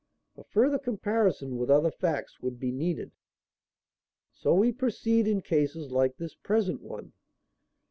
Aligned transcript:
A 0.35 0.43
further 0.43 0.79
comparison 0.79 1.59
with 1.59 1.69
other 1.69 1.91
facts 1.91 2.39
would 2.41 2.59
be 2.59 2.71
needed. 2.71 3.11
"So 4.33 4.55
we 4.55 4.71
proceed 4.71 5.27
in 5.27 5.41
cases 5.43 5.91
like 5.91 6.17
this 6.17 6.33
present 6.33 6.81
one. 6.81 7.13